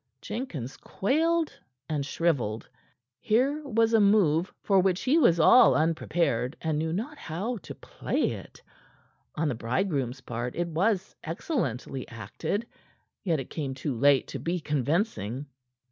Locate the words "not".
6.91-7.19